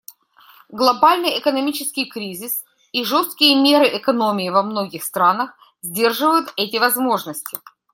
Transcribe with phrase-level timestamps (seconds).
[0.71, 7.59] Глобальный экономический кризис и жесткие меры экономии во многих странах сдерживают эти возможности.